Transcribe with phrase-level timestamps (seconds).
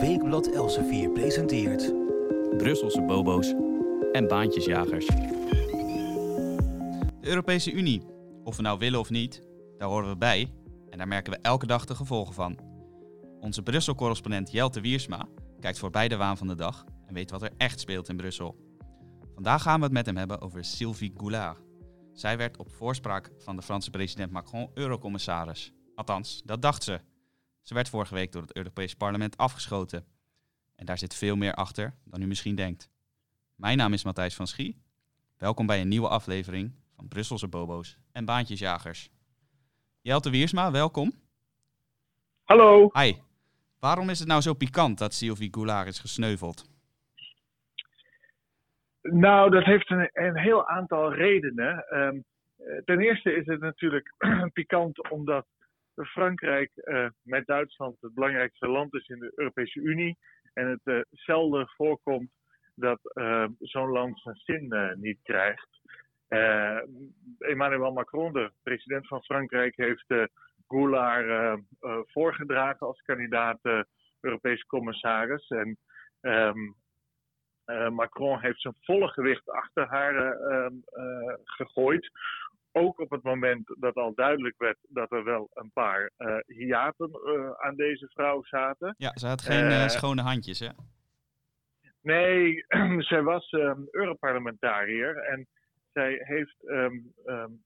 [0.00, 1.94] Weekblad Elsevier presenteert...
[2.56, 3.54] Brusselse bobo's
[4.12, 5.06] en baantjesjagers.
[5.06, 8.02] De Europese Unie,
[8.44, 9.42] of we nou willen of niet,
[9.78, 10.52] daar horen we bij
[10.90, 12.58] en daar merken we elke dag de gevolgen van.
[13.40, 15.28] Onze Brussel-correspondent Jelte Wiersma
[15.60, 18.56] kijkt voorbij de waan van de dag en weet wat er echt speelt in Brussel.
[19.34, 21.58] Vandaag gaan we het met hem hebben over Sylvie Goulard.
[22.12, 25.72] Zij werd op voorspraak van de Franse president Macron eurocommissaris.
[25.94, 27.00] Althans, dat dacht ze.
[27.62, 30.04] Ze werd vorige week door het Europees Parlement afgeschoten.
[30.76, 32.90] En daar zit veel meer achter dan u misschien denkt.
[33.56, 34.82] Mijn naam is Matthijs van Schie.
[35.38, 39.10] Welkom bij een nieuwe aflevering van Brusselse Bobo's en Baantjesjagers.
[40.00, 41.12] Jelte Wiersma, welkom.
[42.44, 42.90] Hallo.
[42.92, 43.12] Hi.
[43.80, 46.68] Waarom is het nou zo pikant dat Sylvie Goulard is gesneuveld?
[49.02, 51.84] Nou, dat heeft een, een heel aantal redenen.
[51.90, 52.24] Um,
[52.84, 54.14] ten eerste is het natuurlijk
[54.52, 55.46] pikant omdat
[56.06, 60.18] Frankrijk uh, met Duitsland het belangrijkste land is in de Europese Unie.
[60.52, 62.30] En het uh, zelden voorkomt
[62.74, 65.68] dat uh, zo'n land zijn zin niet krijgt.
[67.38, 70.14] Emmanuel Macron, de president van Frankrijk, heeft
[70.68, 71.60] Goulard
[72.06, 73.58] voorgedragen als kandidaat
[74.20, 75.48] Europese commissaris.
[75.48, 75.78] En
[76.20, 76.74] um,
[77.94, 80.34] Macron heeft zijn volle gewicht achter haar
[81.44, 82.10] gegooid
[82.72, 87.10] ook op het moment dat al duidelijk werd dat er wel een paar uh, hiaten
[87.24, 88.94] uh, aan deze vrouw zaten.
[88.98, 90.68] Ja, ze had geen uh, schone handjes, hè?
[92.02, 92.64] Nee,
[93.10, 95.46] zij was um, Europarlementariër en
[95.92, 97.62] zij heeft, um, um,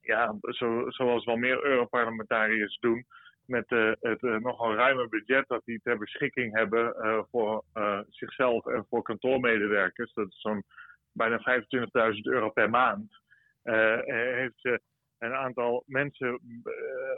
[0.00, 3.06] ja, zo, zoals wel meer Europarlementariërs doen,
[3.44, 6.94] met het nogal ruime budget dat die ter beschikking hebben
[7.30, 7.64] voor
[8.08, 10.64] zichzelf en voor kantoormedewerkers, dat is zo'n
[11.12, 11.60] bijna
[12.14, 13.20] 25.000 euro per maand.
[13.64, 14.80] Uh, heeft ze
[15.18, 16.40] een aantal mensen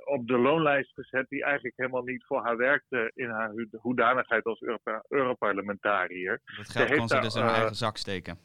[0.05, 4.61] op de loonlijst gezet die eigenlijk helemaal niet voor haar werkten in haar hoedanigheid als
[4.61, 6.41] Europa Europarlementariër.
[6.57, 8.39] Dat geld ze kon ze dus in haar eigen zak steken.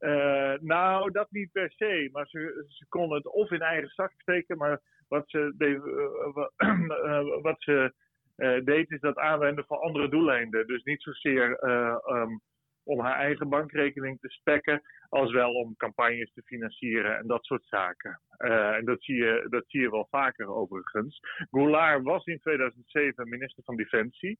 [0.00, 2.08] Uh, nou, dat niet per se.
[2.12, 7.42] Maar ze, ze kon het of in eigen zak steken, maar wat ze, deed, uh,
[7.48, 7.92] wat ze
[8.36, 10.66] uh, deed is dat aanwenden voor andere doeleinden.
[10.66, 11.64] Dus niet zozeer
[12.08, 12.40] um,
[12.86, 17.64] om haar eigen bankrekening te spekken, als wel om campagnes te financieren en dat soort
[17.64, 18.20] zaken.
[18.38, 21.20] Uh, en dat zie, je, dat zie je wel vaker overigens.
[21.50, 24.38] Goulard was in 2007 minister van Defensie.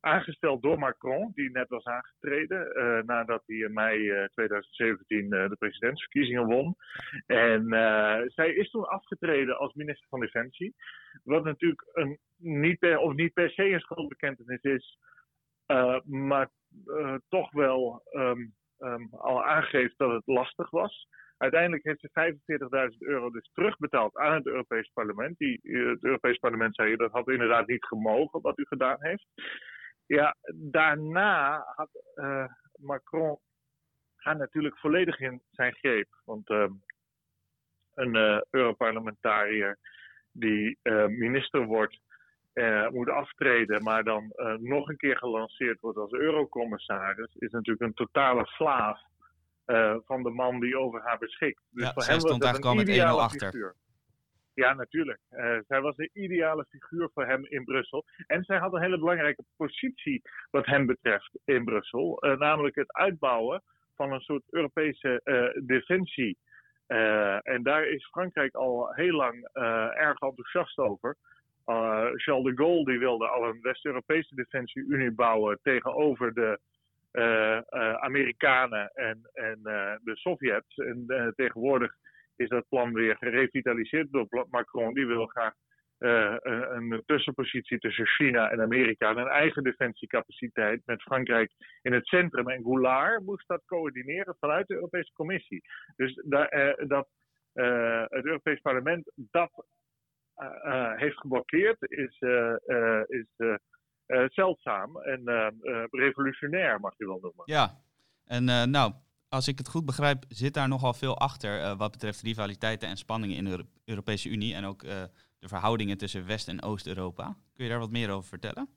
[0.00, 5.56] Aangesteld door Macron, die net was aangetreden uh, nadat hij in mei uh, 2017 de
[5.58, 6.74] presidentsverkiezingen won.
[7.26, 7.68] En
[8.34, 10.74] zij is toen afgetreden als minister van Defensie.
[11.24, 14.98] Wat natuurlijk een, niet, per, of niet per se een schuldbekentenis is,
[16.04, 16.50] maar
[16.86, 21.06] uh, toch wel um, um, al aangeeft dat het lastig was.
[21.36, 25.38] Uiteindelijk heeft ze 45.000 euro dus terugbetaald aan het Europees Parlement.
[25.38, 29.26] Die, uh, het Europees Parlement zei dat had inderdaad niet gemogen wat u gedaan heeft.
[30.06, 33.38] Ja, daarna had uh, Macron
[34.16, 36.08] haar natuurlijk volledig in zijn greep.
[36.24, 36.82] Want um,
[37.94, 39.78] een Europarlementariër
[40.32, 40.78] die
[41.08, 42.00] minister wordt
[42.54, 47.80] uh, moet aftreden, maar dan uh, nog een keer gelanceerd wordt als eurocommissaris, is natuurlijk
[47.80, 49.00] een totale slaaf
[49.66, 51.62] uh, van de man die over haar beschikt.
[51.70, 53.50] Dus ja, voor hem stond eigenlijk al met 1-0 achter.
[53.50, 53.74] Figuur.
[54.54, 55.20] Ja, natuurlijk.
[55.66, 58.04] zij was de ideale figuur voor hem in Brussel.
[58.26, 62.16] En zij had een hele belangrijke positie wat hem betreft in Brussel.
[62.38, 63.62] namelijk het uitbouwen
[63.94, 65.20] van een soort Europese
[65.64, 66.38] defensie.
[67.42, 69.48] en daar is Frankrijk al heel lang
[69.94, 71.16] erg enthousiast over.
[71.66, 76.58] Uh, Charles de Gaulle die wilde al een West-Europese defensie-unie bouwen tegenover de
[77.12, 79.58] uh, uh, Amerikanen en, en
[80.02, 80.76] de Sovjets.
[80.76, 81.94] En tegenwoordig
[82.36, 84.94] is dat plan weer gerevitaliseerd door Macron.
[84.94, 85.52] Die wil graag
[85.98, 91.52] een, een, tussenpositie tussen China en Amerika en een eigen defensiecapaciteit met Frankrijk
[91.82, 92.48] in het centrum.
[92.48, 95.62] En Goulard moest dat coördineren vanuit de Europese Commissie.
[95.96, 96.22] Dus
[96.84, 97.08] dat
[98.08, 99.50] het Europees Parlement dat
[100.96, 102.54] heeft geblokkeerd, is, uh,
[103.06, 103.26] is
[104.34, 105.22] zeldzaam en
[105.90, 107.42] revolutionair, mag je wel noemen.
[107.44, 107.82] Ja,
[108.24, 108.92] en nou,
[109.28, 113.36] als ik het goed begrijp, zit daar nogal veel achter wat betreft rivaliteiten en spanningen
[113.36, 117.36] in de Europese Unie en ook de verhoudingen tussen West- en Oost-Europa.
[117.54, 118.68] Kun je daar wat meer over vertellen?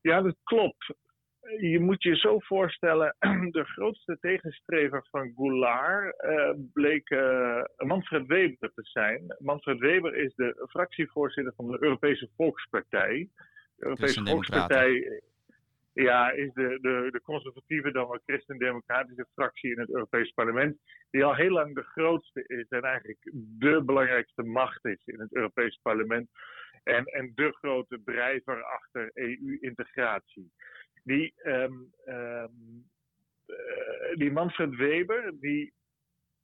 [0.00, 0.94] Ja, dat klopt
[1.60, 3.16] je moet je zo voorstellen,
[3.58, 9.36] de grootste tegenstrever van Goulart uh, bleek uh, Manfred Weber te zijn.
[9.38, 13.28] Manfred Weber is de fractievoorzitter van de Europese Volkspartij.
[13.76, 15.22] De Europese Volkspartij
[15.92, 20.78] ja, is de, de, de conservatieve, dan wel christendemocratische fractie in het Europees Parlement.
[21.10, 23.18] Die al heel lang de grootste is en eigenlijk
[23.58, 26.28] de belangrijkste macht is in het Europees Parlement.
[26.82, 30.50] En, en de grote drijver achter EU-integratie.
[31.06, 32.90] Die, um, um,
[34.14, 35.72] die Manfred Weber, die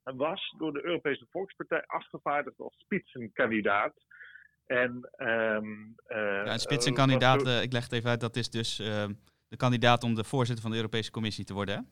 [0.02, 3.94] was door de Europese Volkspartij afgevaardigd als spitsenkandidaat.
[4.66, 8.76] En, um, ja, een spitsenkandidaat, uh, ik leg het even uit, dat is dus
[9.48, 11.82] de kandidaat om de voorzitter van de Europese Commissie te worden, hè?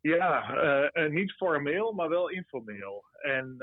[0.00, 3.04] Ja, niet formeel, maar wel informeel.
[3.12, 3.56] En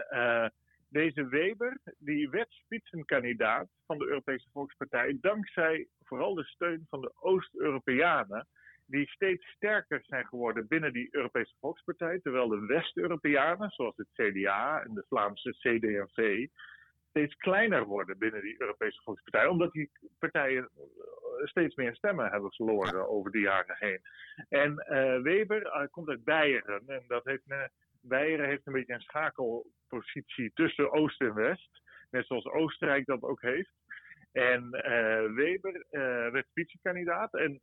[0.91, 7.11] deze Weber, die werd spitsenkandidaat van de Europese Volkspartij dankzij vooral de steun van de
[7.15, 8.47] Oost-Europeanen
[8.85, 14.83] die steeds sterker zijn geworden binnen die Europese Volkspartij, terwijl de West-Europeanen, zoals het CDA
[14.83, 16.47] en de Vlaamse CD&V,
[17.09, 22.51] steeds kleiner worden binnen die Europese Volkspartij, omdat die partijen eh, steeds meer stemmen hebben
[22.51, 23.99] verloren over de jaren heen.
[24.49, 27.63] En uh, Weber uh, komt uit Beieren en dat heeft, uh,
[28.01, 33.41] Beieren heeft een beetje een schakelpositie tussen Oost en West, net zoals Oostenrijk dat ook
[33.41, 33.73] heeft.
[34.31, 34.69] En
[35.33, 35.85] Weber
[36.31, 37.61] werd vicekandidaat en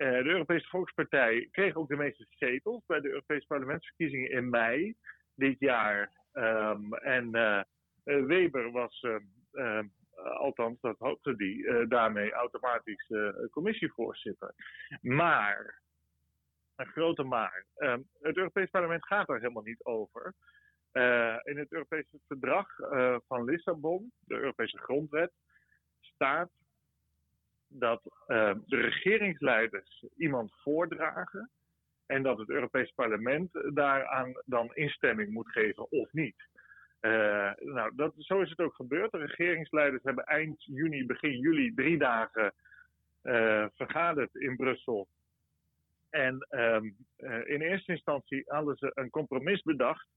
[0.00, 4.94] uh, de Europese Volkspartij kreeg ook de meeste zetels bij de Europese parlementsverkiezingen in mei
[5.34, 6.12] dit jaar.
[6.32, 7.62] Um, en uh,
[8.04, 9.06] Weber was,
[9.52, 9.80] uh,
[10.22, 13.12] althans dat hoopte die, daarmee automatisch
[13.50, 14.54] commissievoorzitter.
[15.00, 15.82] Maar,
[16.80, 20.34] een grote maar, um, het Europees Parlement gaat daar helemaal niet over.
[21.42, 22.66] in het Europese verdrag
[23.26, 25.32] van Lissabon, de Europese grondwet,
[26.00, 26.50] staat
[27.70, 31.50] dat uh, de regeringsleiders iemand voordragen
[32.06, 36.48] en dat het Europees Parlement daaraan dan instemming moet geven of niet.
[37.00, 39.12] Uh, nou, dat, zo is het ook gebeurd.
[39.12, 42.52] De regeringsleiders hebben eind juni, begin juli drie dagen
[43.74, 45.08] vergaderd in Brussel.
[46.10, 46.96] En um,
[47.44, 50.08] in eerste instantie hadden ze een compromis bedacht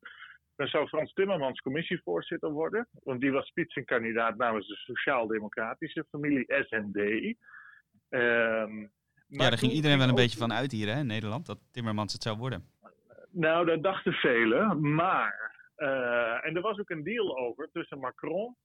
[0.56, 2.88] dan zou Frans Timmermans commissievoorzitter worden.
[3.04, 6.98] Want die was spitsenkandidaat namens de sociaal-democratische familie SND.
[8.10, 8.92] Um,
[9.28, 12.13] ja, daar ging iedereen wel een beetje van uit hier hè, in Nederland, dat Timmermans
[12.13, 12.69] het zou worden.
[13.30, 14.94] Nou, dat dachten velen.
[14.96, 18.56] Maar, uh, en er was ook een deal over tussen Macron,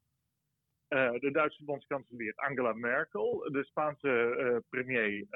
[0.89, 5.27] uh, de Duitse bondskanselier Angela Merkel, de Spaanse uh, premier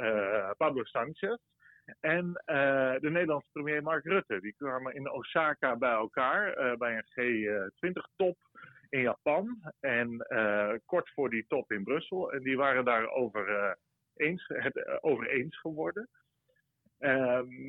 [0.56, 1.36] Pablo Sanchez
[2.00, 4.40] en uh, de Nederlandse premier Mark Rutte.
[4.40, 8.36] Die kwamen in Osaka bij elkaar uh, bij een G20-top
[8.88, 9.72] in Japan.
[9.80, 12.32] En uh, kort voor die top in Brussel.
[12.32, 13.76] En die waren daarover
[14.14, 16.08] eens, het, over eens geworden.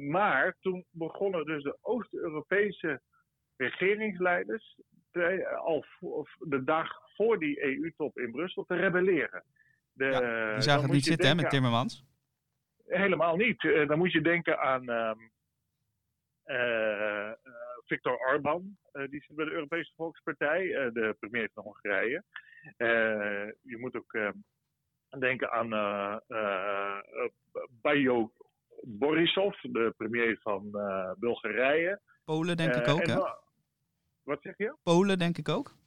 [0.10, 3.02] maar toen begonnen dus de Oost-Europese
[3.58, 4.80] regeringsleiders
[5.56, 5.86] al
[6.40, 9.44] de dag voor die EU-top in Brussel te rebelleren.
[9.94, 12.06] De, ja, die zagen het niet zitten hè, met Timmermans?
[12.86, 13.64] Helemaal niet.
[13.64, 15.12] Uh, dan moet je denken aan uh,
[16.46, 17.32] uh,
[17.86, 22.24] Viktor Orban, die zit bij de Europese Volkspartij, de premier van Hongarije.
[23.62, 24.38] je moet ook ehm,
[25.20, 25.70] denken aan
[27.82, 28.32] Bajo
[28.82, 30.72] Borisov, de premier van
[31.18, 32.02] Bulgarije.
[32.24, 33.16] Polen denk ik ook, hè?
[34.24, 34.76] Wat zeg je?
[34.84, 35.83] Polen denk ik ook.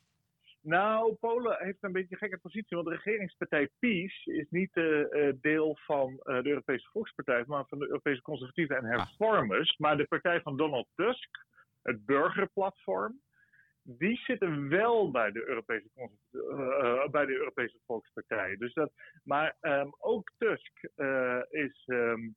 [0.67, 5.33] Nou, Polen heeft een beetje een gekke positie, want de regeringspartij PiS is niet uh,
[5.41, 9.71] deel van uh, de Europese Volkspartij, maar van de Europese Conservatieven en Hervormers.
[9.71, 9.79] Ah.
[9.79, 11.47] Maar de partij van Donald Tusk,
[11.83, 13.21] het burgerplatform,
[13.83, 15.89] die zitten wel bij de Europese,
[16.33, 18.57] uh, bij de Europese Volkspartij.
[18.57, 18.93] Dus dat,
[19.25, 20.89] maar um, ook Tusk
[21.49, 21.83] is.
[21.87, 22.37] Um,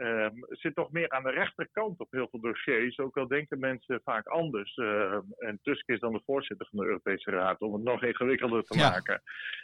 [0.00, 2.98] um, zit toch meer aan de rechterkant op heel veel dossiers.
[2.98, 4.76] Ook al denken mensen vaak anders.
[4.76, 8.62] Uh, en Tusk is dan de voorzitter van de Europese Raad, om het nog ingewikkelder
[8.62, 8.90] te ja.
[8.90, 9.22] maken.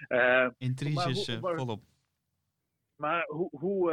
[0.08, 1.82] Uh, Intriges uh, volop.
[2.96, 3.48] Maar hoe.
[3.50, 3.92] hoe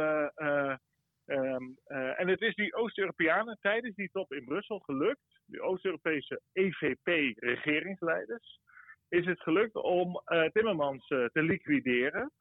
[1.26, 1.78] um,
[2.16, 8.60] en het is die Oost-Europeanen tijdens die top in Brussel gelukt, die Oost-Europese EVP-regeringsleiders,
[9.08, 10.22] is het gelukt om
[10.52, 12.32] Timmermans te liquideren.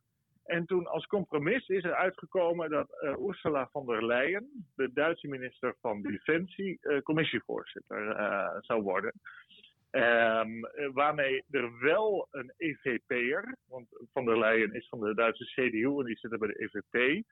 [0.44, 5.28] En toen als compromis is er uitgekomen dat uh, Ursula von der Leyen, de Duitse
[5.28, 9.14] minister van Defensie, uh, commissievoorzitter uh, zou worden.
[9.92, 10.62] Um,
[10.94, 16.06] waarmee er wel een EVP'er, want von der Leyen is van de Duitse CDU en
[16.06, 17.24] die zit er bij de EVP,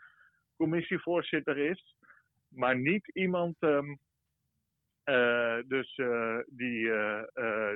[0.56, 1.96] commissievoorzitter is.
[2.48, 4.00] Maar niet iemand um,
[5.68, 5.96] dus,
[6.48, 6.92] die,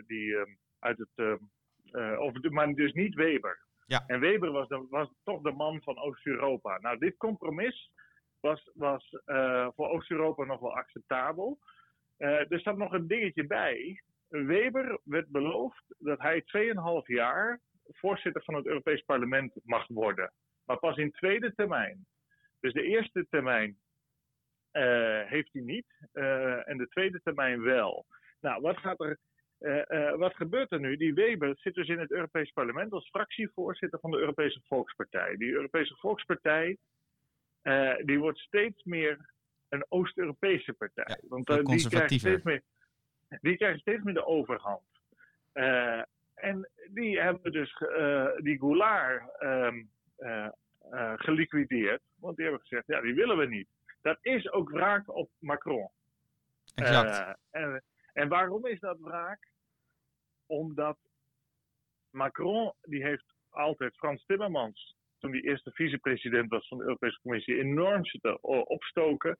[0.08, 1.40] die um, uit het.
[2.20, 3.65] of, maar dus niet Weber.
[3.86, 4.04] Ja.
[4.08, 6.78] En Weber was, was toch de man van Oost-Europa.
[6.80, 7.92] Nou, dit compromis
[8.40, 11.60] was, was uh, voor Oost-Europa nog wel acceptabel.
[12.18, 14.04] Uh, er staat nog een dingetje bij.
[14.28, 20.34] Weber werd beloofd dat hij 2,5 jaar voorzitter van het Europees Parlement mag worden.
[20.66, 22.06] Maar pas in tweede termijn.
[22.60, 23.78] Dus de eerste termijn
[24.72, 25.86] uh, heeft hij niet.
[26.66, 28.06] en de tweede termijn wel.
[28.40, 29.18] Nou, wat gaat er eh, eh,
[30.18, 30.98] wat gebeurt er nu?
[30.98, 35.36] Die Weber zit dus in het Europees Parlement als fractievoorzitter van de Europese Volkspartij.
[35.38, 36.78] Die Europese Volkspartij
[37.62, 39.34] eh, die wordt steeds meer
[39.70, 41.06] een Oost-Europese partij.
[41.08, 42.30] Ja, Want eh, die, conservatiever.
[42.30, 42.62] steeds meer,
[43.42, 44.84] die krijgen steeds meer de overhand.
[45.52, 46.02] Eh,
[46.36, 49.84] en die hebben dus eh, die Goulart ehm,
[50.18, 50.48] eh,
[50.92, 52.02] eh, geliquideerd.
[52.20, 53.68] Want die hebben gezegd, ja, die willen we niet.
[54.02, 55.90] Dat is ook wraak op Macron.
[56.76, 57.38] Exact.
[57.52, 59.48] Eh, en, en waarom is dat wraak?
[60.46, 60.98] Omdat
[62.12, 67.60] Macron, die heeft altijd Frans Timmermans, toen die eerste vicepresident was van de Europese Commissie,
[67.60, 69.38] enorm zitten opstoken.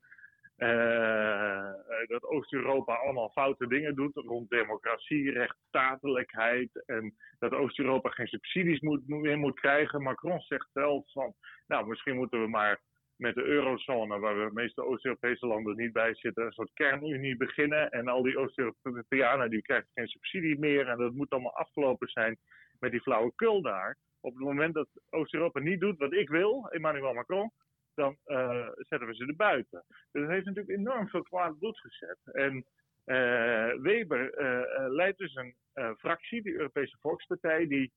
[0.56, 1.70] Eh,
[2.06, 9.38] dat Oost-Europa allemaal foute dingen doet rond democratie, rechtsstatelijkheid en dat Oost-Europa geen subsidies meer
[9.38, 10.02] moet krijgen.
[10.02, 11.34] Macron zegt zelf van,
[11.66, 12.80] nou misschien moeten we maar
[13.16, 17.90] met de eurozone, waar de meeste Oost-Europese landen niet bij zitten, een soort kernunie beginnen.
[17.90, 20.88] En al die Oost-Europeanen die krijgen geen subsidie meer.
[20.88, 22.38] En dat moet allemaal afgelopen zijn
[22.78, 23.96] met die flauwekul daar.
[24.20, 27.52] Op het moment dat Oost-Europa niet doet wat ik wil, Emmanuel Macron,
[27.94, 29.84] dan eh, zetten we ze er buiten.
[29.88, 32.18] Dus dat heeft natuurlijk enorm veel kwaad bloed gezet.
[32.24, 32.64] En
[33.04, 35.54] eh, Weber eh, leidt dus een
[35.98, 37.92] fractie, de Europese Volkspartij, die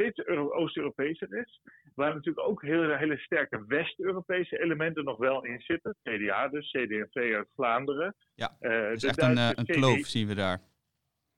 [0.00, 1.60] steeds Oost-Europeeser is.
[1.94, 5.96] Waar natuurlijk ook hele, hele sterke West-Europese elementen nog wel in zitten.
[6.02, 8.16] CDA dus, CD&V uit Vlaanderen.
[8.34, 8.56] Ja,
[8.92, 10.60] is de echt een, eh, een kloof, zien we daar.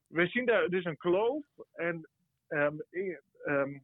[0.06, 1.44] we zien daar dus een kloof.
[1.72, 2.08] En
[2.48, 2.76] ehm,
[3.44, 3.78] ehm,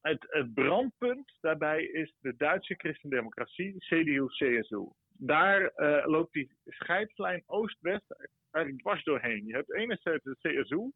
[0.00, 4.88] het, het brandpunt daarbij is de Duitse christendemocratie, CDU-CSU.
[5.08, 8.14] Daar eh, loopt die scheidslijn Oost-West
[8.50, 9.46] eigenlijk dwars doorheen.
[9.46, 10.90] Je hebt enerzijds de CSU,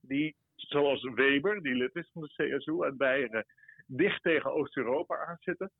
[0.00, 3.44] die zoals Weber, die lid is van de CSU uit Beieren,
[3.86, 5.70] dicht tegen Oost-Europa aanzitten.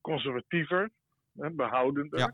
[0.00, 0.90] Conservatiever,
[1.32, 2.18] behoudender.
[2.18, 2.32] Ja.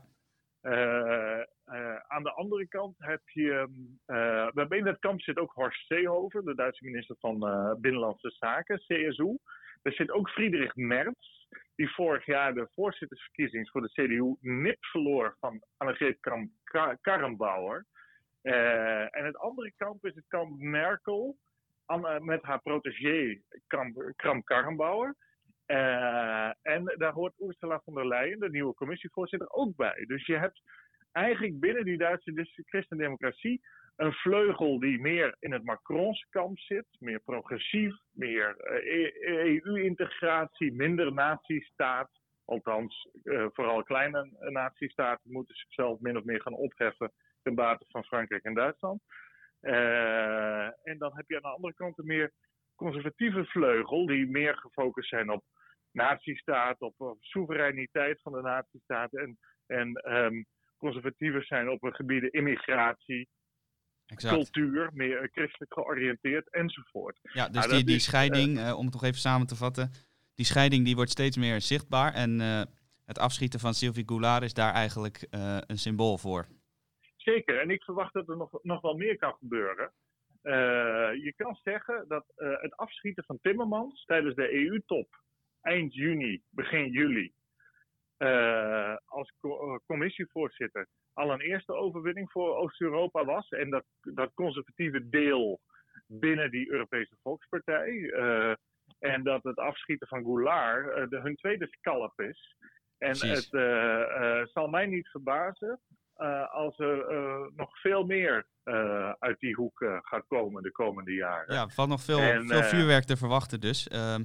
[0.61, 3.67] Eh, eh, aan de andere kant heb je.
[4.05, 7.39] eh bij in dat kamp zit ook Horst Seehofer, de Duitse minister van
[7.81, 9.37] Binnenlandse Zaken, CSU.
[9.81, 15.35] Er zit ook Friedrich Merz, die vorig jaar de voorzittersverkiezing voor de CDU nip verloor
[15.39, 17.85] van Annegret Kram- Ka- Karrenbauer.
[18.41, 21.37] En het andere kamp is het kamp Merkel
[22.19, 25.15] Met haar protégé Kram, Kram Karrenbauer.
[25.65, 30.03] Eh, en daar hoort Ursula von der Leyen, de nieuwe commissievoorzitter, ook bij.
[30.07, 30.61] Dus je hebt
[31.11, 33.61] eigenlijk binnen die Duitse christendemocratie
[33.95, 36.85] een vleugel die meer in het Macronse kamp zit.
[36.99, 42.09] Meer progressief, meer eh, EU-integratie, minder nazistaat.
[42.45, 48.03] Althans, eh, vooral kleine nazistaten moeten zichzelf min of meer gaan opheffen ten bate van
[48.03, 49.01] Frankrijk en Duitsland.
[49.59, 52.31] Eh, en dan heb je aan de andere kant een meer
[52.75, 55.43] conservatieve vleugel, die meer gefocust zijn op
[55.91, 59.19] nazistaat, op, op soevereiniteit van de nazistaten.
[59.19, 60.43] En, en ehm,
[60.77, 63.29] conservatiever zijn op gebieden immigratie,
[64.05, 64.35] Exact.
[64.35, 67.19] cultuur, meer eh, christelijk georiënteerd enzovoort.
[67.21, 69.91] Ja, dus Nou, die, die is, scheiding, eh, om het nog even samen te vatten,
[70.37, 72.61] die scheiding die wordt steeds meer zichtbaar en eh,
[73.05, 76.47] het afschieten van Sylvie Goulart is daar eigenlijk eh, een symbool voor.
[77.27, 79.91] Zeker, en ik verwacht dat er nog, nog wel meer kan gebeuren.
[80.41, 85.21] Eh, je kan zeggen dat eh, het afschieten van Timmermans tijdens de EU-top
[85.61, 87.33] eind juni, begin juli,
[88.17, 93.49] eh, als co- commissievoorzitter al een eerste overwinning voor Oost-Europa was.
[93.49, 95.59] En dat, dat conservatieve deel
[96.05, 98.09] binnen die Europese Volkspartij.
[98.99, 102.55] en dat het afschieten van Goulart eh, de, hun tweede scalp is.
[102.97, 103.51] En Precies.
[103.51, 105.79] het zal mij niet verbazen
[106.51, 111.13] als er eh, nog veel meer eh, uit die hoek eh, gaat komen de komende
[111.13, 111.53] jaren.
[111.53, 113.87] Ja, valt nog veel, En, veel eh, vuurwerk te verwachten dus.
[113.87, 114.23] Ehm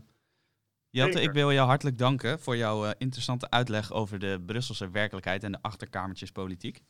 [0.93, 5.45] Jelte, ik wil jou hartelijk danken voor jouw eh, interessante uitleg over de Brusselse werkelijkheid
[5.45, 6.83] en de achterkamertjespolitiek.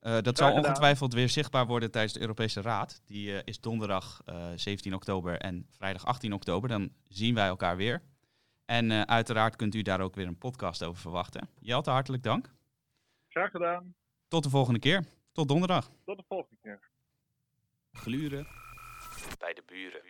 [0.00, 3.02] Eh, dat zal ongetwijfeld weer zichtbaar worden tijdens de Europese Raad.
[3.06, 6.68] Die eh, is donderdag eh, 17 oktober en vrijdag 18 oktober.
[6.68, 8.02] Dan zien wij elkaar weer.
[8.64, 11.48] En eh, uiteraard kunt u daar ook weer een podcast over verwachten.
[11.60, 12.54] Jelte, hartelijk dank.
[13.28, 13.94] Graag gedaan.
[14.28, 15.04] Tot de volgende keer.
[15.32, 15.90] Tot donderdag.
[16.04, 16.90] Tot de volgende keer.
[17.92, 18.46] Gluren
[19.38, 20.00] bij de buren.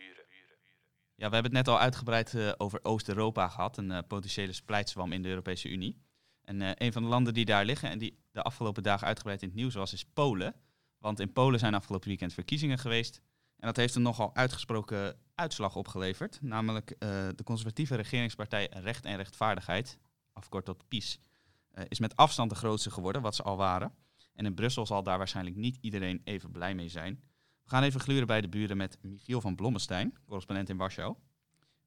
[1.15, 5.11] Ja, we hebben het net al uitgebreid eh, over Oost-Europa gehad, een eh, potentiële splijtswam
[5.11, 6.01] in de Europese Unie.
[6.47, 9.41] En eh, een van de landen die daar liggen en die de afgelopen dagen uitgebreid
[9.41, 10.55] in het nieuws was, is Polen.
[10.97, 13.21] Want in Polen zijn afgelopen weekend verkiezingen geweest.
[13.57, 16.41] En dat heeft een nogal uitgesproken uitslag opgeleverd.
[16.41, 19.97] Namelijk eh, de conservatieve regeringspartij Recht en Rechtvaardigheid,
[20.33, 21.19] afgekort tot PiS,
[21.71, 23.95] eh, is met afstand de grootste geworden, wat ze al waren.
[24.37, 27.19] En in Brussel zal daar waarschijnlijk niet iedereen even blij mee zijn.
[27.63, 31.15] We gaan even gluren bij de buren met Michiel van Blommestein, correspondent in Warschau.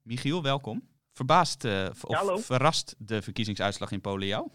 [0.03, 0.87] Michiel, welkom.
[1.13, 2.37] Verbaast eh, of hallo.
[2.37, 4.49] verrast de verkiezingsuitslag in Polen jou?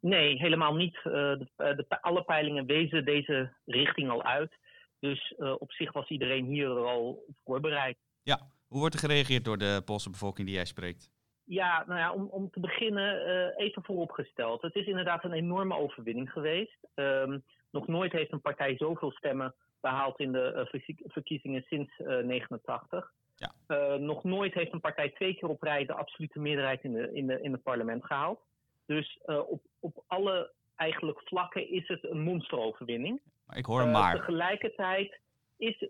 [0.00, 0.96] Nee, helemaal niet.
[0.96, 4.52] Eh, de, eh, de, alle peilingen wezen deze richting al uit.
[4.98, 7.96] Dus op zich was iedereen hier al voorbereid.
[8.22, 11.10] Ja, hoe wordt er gereageerd door de Poolse bevolking die jij spreekt?
[11.44, 14.62] Ja, nou ja, om, om te beginnen even vooropgesteld.
[14.62, 16.78] Het is inderdaad een enorme overwinning geweest.
[16.94, 20.68] Um, nog nooit heeft een partij zoveel stemmen behaald in de
[21.06, 23.12] verkiezingen sinds 1989.
[23.36, 23.52] Ja.
[23.68, 27.12] Uh, nog nooit heeft een partij twee keer op rij de absolute meerderheid in, de,
[27.12, 28.40] in, de, in het parlement gehaald.
[28.86, 33.20] Dus uh, op, op alle eigenlijk vlakken is het een monsteroverwinning.
[33.46, 34.16] Maar ik hoor een maar.
[34.16, 35.18] tegelijkertijd
[35.56, 35.88] is.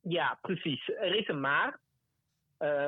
[0.00, 0.88] Ja, precies.
[0.88, 1.78] Er is een maar.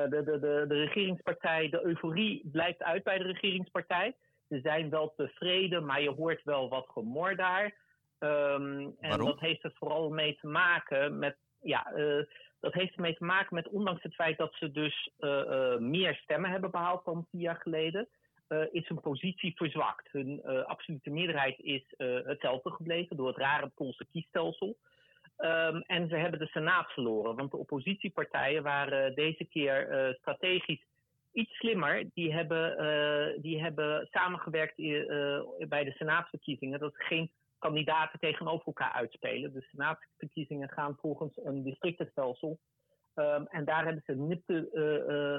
[0.09, 4.15] De, de, de, de regeringspartij, de euforie blijft uit bij de regeringspartij.
[4.49, 7.73] Ze zijn wel tevreden, maar je hoort wel wat gemor daar.
[8.19, 11.37] Um, en dat heeft er vooral mee te maken met.
[11.61, 12.23] Ja, uh,
[12.59, 16.15] dat heeft ermee te maken met, ondanks het feit dat ze dus uh, uh, meer
[16.15, 18.07] stemmen hebben behaald dan vier jaar geleden,
[18.71, 20.11] is hun positie verzwakt.
[20.11, 24.77] Hun absolute meerderheid is hetzelfde gebleven door het rare Poolse kiesstelsel.
[25.37, 30.85] Um, en ze hebben de Senaat verloren, want de oppositiepartijen waren deze keer strategisch
[31.31, 32.09] iets slimmer.
[32.13, 34.75] Die hebben, die hebben samengewerkt
[35.69, 36.79] bij de Senaatsverkiezingen.
[36.79, 39.53] Dat is geen kandidaten tegenover elkaar uitspelen.
[39.53, 42.59] De senaatsverkiezingen gaan volgens een districtenstelsel.
[43.15, 44.69] Um, en daar hebben, ze nipte,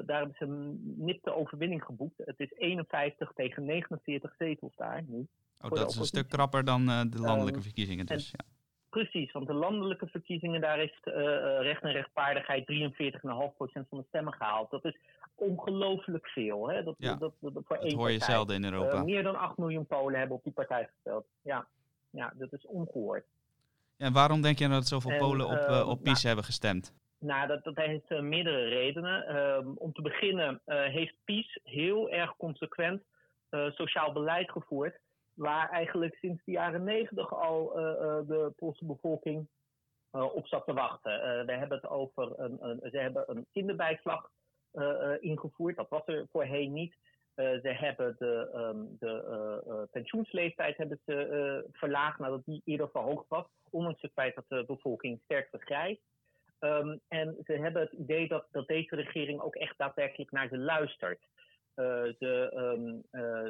[0.06, 2.18] daar hebben ze een nipte overwinning geboekt.
[2.24, 5.26] Het is 51 tegen 49 zetels daar nu.
[5.60, 8.55] Oh, dat is een stuk krapper dan de landelijke um, verkiezingen dus, ja.
[9.02, 11.04] Precies, want de landelijke verkiezingen, daar heeft
[11.60, 14.70] recht en rechtvaardigheid 43,5% van de stemmen gehaald.
[14.70, 14.96] Dat is
[15.34, 16.68] ongelooflijk veel.
[16.68, 16.82] Hè?
[16.82, 19.02] Dat, ja, dat, dat, dat, voor dat hoor je zelden in Europa.
[19.02, 21.24] meer dan 8 miljoen Polen hebben op die partij gestemd.
[21.42, 21.66] Ja
[22.16, 23.24] ja, dat is ongehoord.
[23.96, 26.94] Ja, en waarom denk je dat zoveel Polen op, uh, op PiS nou, hebben gestemd?
[27.18, 29.36] Nou, dat, dat heeft meerdere redenen.
[29.36, 33.02] Um, om te beginnen heeft PiS heel erg consequent
[33.50, 34.98] sociaal beleid gevoerd.
[35.37, 37.73] Waar eigenlijk sinds de jaren negentig al
[38.26, 39.49] de Poolse bevolking
[40.11, 41.47] op zat te wachten.
[41.47, 44.31] we hebben het over een, een, ze hebben een kinderbijslag
[45.21, 45.76] ingevoerd.
[45.76, 46.97] Dat was er voorheen niet.
[47.35, 54.03] Ze hebben de, um, de pensioensleeftijd hebben ze, verlaagd nadat die eerder verhoogd was, ondanks
[54.03, 56.03] het feit dat de bevolking sterk vergrijst.
[56.61, 60.59] Um, en ze hebben het idee dat, dat deze regering ook echt daadwerkelijk naar ze
[60.59, 61.27] luistert.
[62.18, 63.02] Ze um,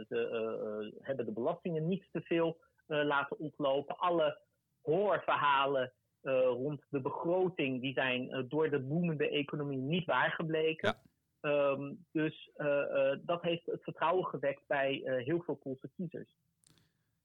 [0.09, 3.99] ze hebben de belastingen niet te veel laten oplopen.
[3.99, 4.39] Alle
[4.83, 10.89] hoorverhalen rond de begroting die zijn door de boemende economie niet waargebleken.
[10.89, 11.05] Ja.
[11.41, 16.31] Um, dus uh, uh, dat heeft het vertrouwen gewekt bij uh, heel veel Poolse kiezers.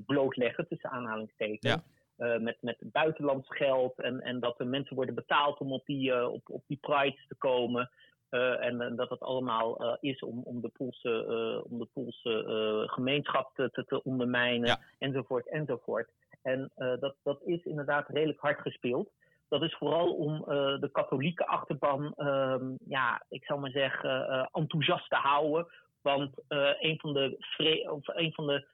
[0.07, 1.85] blootleggen, tussen aanhalingstekens.
[2.17, 2.39] Ja.
[2.39, 6.51] met, met buitenlands geld en, en dat de mensen worden betaald om op die, op,
[6.51, 7.91] op die prides te komen.
[8.29, 13.71] en, en, dat het allemaal is om, om de Poolse, om de Poolse gemeenschap te,
[13.71, 14.81] te, te ondermijnen, ja.
[14.99, 16.11] enzovoort, enzovoort.
[16.43, 19.11] En dat, dat is inderdaad redelijk hard gespeeld.
[19.49, 20.45] Dat is vooral om uh,
[20.81, 25.67] de katholieke achterban, uh, ja, ik zal maar zeggen, uh, enthousiast te houden.
[26.01, 26.35] Want
[26.79, 27.37] een van de,
[27.91, 28.67] of een van de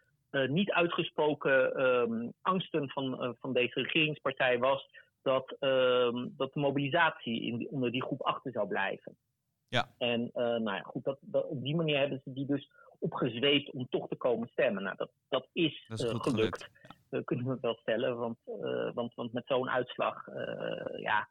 [0.48, 4.88] niet uitgesproken um, angsten van, van deze regeringspartij was
[5.22, 9.16] dat, ehm, dat de mobilisatie in die, onder die groep achter zou blijven.
[9.68, 9.88] Ja.
[9.98, 12.70] En nou ja, goed, dat, dat, op die manier hebben ze die dus
[13.02, 14.82] opgezweept om toch te komen stemmen.
[14.82, 16.28] Nou, dat, dat is, dat is gelukt.
[16.28, 16.70] gelukt.
[16.82, 16.90] Eh,
[17.25, 18.16] kunnen we wel stellen.
[18.16, 21.29] Want, eh, want, want met zo'n uitslag eh, ja,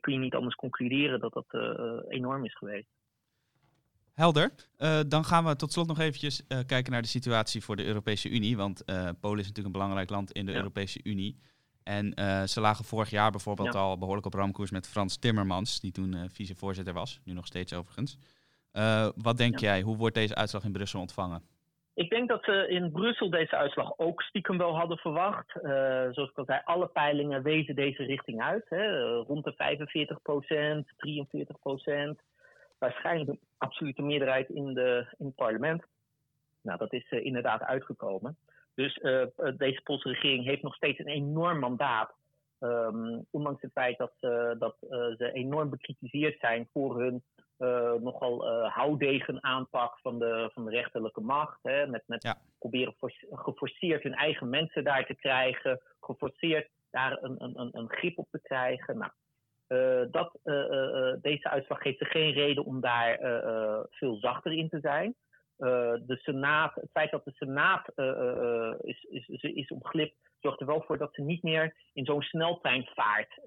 [0.00, 1.46] kun je niet anders concluderen dat dat
[2.08, 2.88] enorm is geweest.
[4.12, 4.50] Helder.
[4.78, 7.84] Uh, dan gaan we tot slot nog eventjes uh, kijken naar de situatie voor de
[7.84, 8.56] Europese Unie.
[8.56, 10.56] Want uh, Polen is natuurlijk een belangrijk land in de ja.
[10.56, 11.38] Europese Unie.
[11.82, 12.12] En
[12.48, 13.80] ze lagen vorig jaar bijvoorbeeld ja.
[13.80, 18.18] al behoorlijk op ramkoers met Frans Timmermans, die toen vicevoorzitter was, nu nog steeds overigens.
[19.16, 19.66] wat denk ja.
[19.66, 21.42] jij, hoe wordt deze uitslag in Brussel ontvangen?
[21.94, 25.56] Ik denk dat ze in Brussel deze uitslag ook stiekem wel hadden verwacht.
[25.56, 25.62] Uh,
[26.10, 28.64] zoals ik al zei, alle peilingen wezen deze richting uit.
[28.68, 29.12] Hè.
[29.16, 32.20] rond de 45 procent, 43 procent.
[32.78, 35.84] Waarschijnlijk een absolute meerderheid in, de, in het parlement.
[36.62, 38.36] Nou, dat is uh, inderdaad uitgekomen.
[38.74, 39.24] Dus uh,
[39.56, 42.12] deze Poolse regering heeft nog steeds een enorm mandaat.
[42.60, 44.12] Um, ondanks het feit dat,
[44.58, 44.76] dat
[45.18, 47.22] ze enorm bekritiseerd zijn voor hun
[48.00, 51.58] nogal uh, houdegen aanpak van de, van de rechterlijke macht.
[51.62, 52.94] Hè, met met proberen
[53.30, 55.80] geforceerd hun eigen mensen daar te krijgen.
[56.00, 58.98] Geforceerd daar een, een, een grip op te krijgen.
[58.98, 59.12] Nou,
[59.68, 60.38] uh, dat,
[61.22, 63.18] deze uitslag geeft er geen reden om daar
[63.90, 65.14] veel zachter in te zijn.
[65.56, 67.88] De Senaat, het feit dat de Senaat
[68.80, 72.22] is, is, is, is ontglipt zorgt er wel voor dat ze niet meer in zo'n
[72.22, 73.40] sneltreinvaart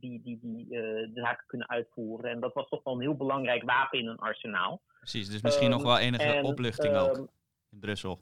[0.00, 2.30] die, die, die de zaken kunnen uitvoeren.
[2.30, 4.82] En dat was toch wel een heel belangrijk wapen in een arsenaal.
[4.98, 7.24] Precies, dus misschien nog wel enige ehm, opluchting ook ehm,
[7.70, 8.20] in Brussel.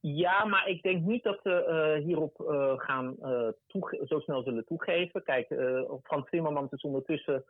[0.00, 2.36] Ja, maar ik denk niet dat ze hierop
[2.76, 3.16] gaan
[4.04, 5.22] zo snel zullen toegeven.
[5.22, 5.46] Kijk,
[6.02, 7.44] Frans Timmermans is ondertussen,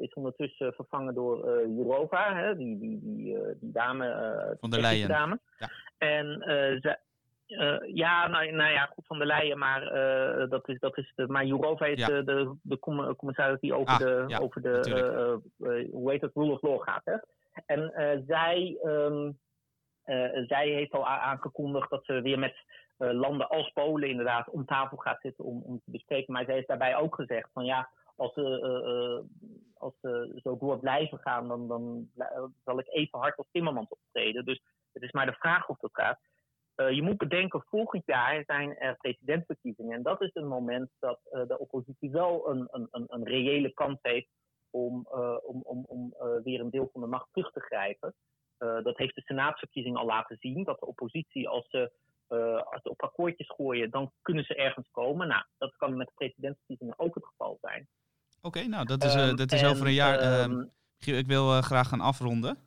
[0.00, 4.56] is ondertussen vervangen door Jourova, hè, die, die, die, die dame.
[4.60, 5.08] Van der Leyen.
[5.08, 5.38] Dame.
[5.58, 5.68] Ja.
[5.98, 6.42] En
[7.50, 11.12] uh, ja, nou, nou, ja, goed van de Leyen, maar uh, dat is, dat is
[11.14, 12.78] de, maar Jourova is de, de, de
[13.16, 16.82] commissaris die over ah, de, ja, over de uh, hoe heet het, rule of law
[16.82, 17.02] gaat.
[17.04, 17.16] Hè?
[17.66, 19.38] En zij, um,
[20.46, 22.54] zij heeft al aangekondigd dat ze weer met
[22.96, 26.32] landen als Polen inderdaad om tafel gaat zitten om, om te bespreken.
[26.32, 27.88] Maar zij heeft daarbij ook gezegd van ja,
[28.20, 29.24] als ze,
[29.74, 32.10] als ze zo door blijven gaan, dan, dan
[32.64, 34.44] zal ik even hard als Timmermans optreden.
[34.44, 36.20] Dus het is maar de vraag of dat gaat.
[36.76, 39.96] Uh, je moet bedenken, volgend jaar zijn er presidentsverkiezingen.
[39.96, 44.28] En dat is een moment dat de oppositie wel een, een, een, reële kans heeft
[44.70, 45.06] om,
[45.42, 48.14] om, om, om weer een deel van de macht terug te grijpen.
[48.58, 50.64] dat heeft de senaatsverkiezing al laten zien.
[50.64, 51.92] Dat de oppositie, als ze,
[52.70, 55.28] als ze op akkoordjes gooien, dan kunnen ze ergens komen.
[55.28, 57.88] Nou, dat kan met de presidentsverkiezingen ook het geval zijn.
[58.42, 60.42] Oké, nou, dat is, um, dat is over een jaar.
[60.42, 62.58] Um, ik wil graag gaan afronden.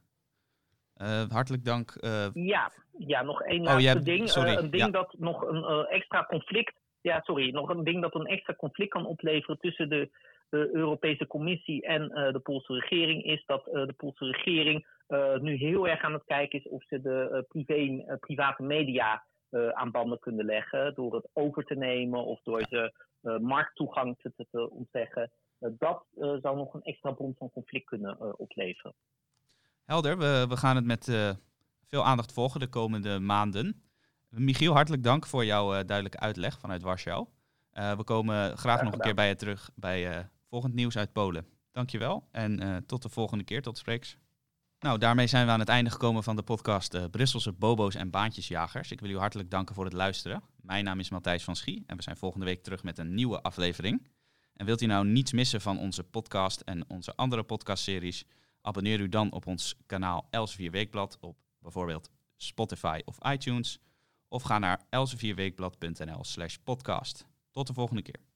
[0.97, 1.93] Uh, hartelijk dank.
[2.33, 4.29] Ja, ja, nog één oh, laatste ding.
[4.29, 4.89] Sorry, uh, een ding ja.
[4.89, 6.73] dat nog een extra conflict.
[7.01, 7.49] Ja, sorry.
[7.51, 10.09] Nog een ding dat een extra conflict kan opleveren tussen de,
[10.49, 13.23] de Europese Commissie en de Poolse regering.
[13.23, 14.88] Is dat de Poolse regering
[15.41, 19.23] nu heel erg aan het kijken is of ze de privé, private media
[19.73, 20.95] aan banden kunnen leggen.
[20.95, 22.93] Door het over te nemen of door ze
[23.41, 25.31] markttoegang te, te, te ontzeggen.
[25.59, 28.93] dat zou nog een extra bron van conflict kunnen opleveren.
[29.85, 31.05] Helder, we, we gaan het met
[31.87, 33.83] veel aandacht volgen de komende maanden.
[34.29, 37.27] Michiel, hartelijk dank voor jouw duidelijke uitleg vanuit Warschau.
[37.73, 41.45] Uh, we komen graag nog een keer bij je terug bij volgend nieuws uit Polen.
[41.71, 43.61] Dankjewel en tot de volgende keer.
[43.61, 44.17] Tot spreeks.
[44.84, 48.91] Nou, daarmee zijn we aan het einde gekomen van de podcast Brusselse Bobo's en Baantjesjagers.
[48.91, 50.43] Ik wil u hartelijk danken voor het luisteren.
[50.62, 53.41] Mijn naam is Matthijs van Schie en we zijn volgende week terug met een nieuwe
[53.41, 54.08] aflevering.
[54.54, 58.26] En wilt u nou niets missen van onze podcast en onze andere podcastseries?
[58.62, 63.80] Abonneer u dan op ons kanaal Elsevier Weekblad op bijvoorbeeld Spotify of iTunes.
[64.28, 67.26] Of ga naar elsevierweekblad.nl slash podcast.
[67.52, 68.33] Tot de volgende keer.